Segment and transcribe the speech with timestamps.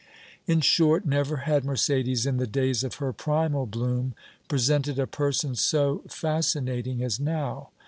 [0.47, 4.15] In short, never had Mercédès, in the days of her primal bloom,
[4.47, 7.69] presented a person so fascinating as now.